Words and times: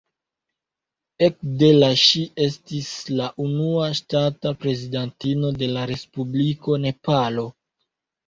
Ekde 1.25 1.67
la 1.83 1.89
ŝi 2.03 2.21
estis 2.45 2.87
la 3.19 3.27
unua 3.43 3.91
ŝtata 4.01 4.53
prezidantino 4.65 5.53
de 5.63 5.69
la 5.75 5.83
respubliko 5.93 6.79
Nepalo. 6.87 7.47